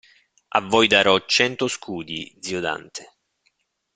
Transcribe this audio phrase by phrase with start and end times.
[0.47, 3.17] A voi darò cento scudi, zio Dante.